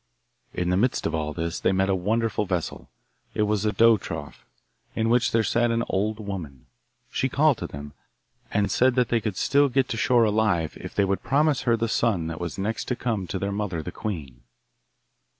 [0.55, 2.89] In the midst of all this they met a wonderful vessel
[3.35, 4.43] it was a dough trough,
[4.95, 6.65] in which there sat an old woman.
[7.11, 7.93] She called to them,
[8.51, 11.77] and said that they could still get to shore alive if they would promise her
[11.77, 14.41] the son that was next to come to their mother the queen.